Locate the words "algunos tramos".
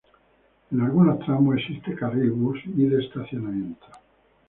0.81-1.57